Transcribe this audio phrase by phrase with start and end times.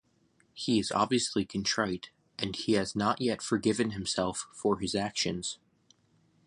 [0.55, 2.09] He is obviously contrite
[2.39, 5.59] and he has not yet forgiven himself for his actions.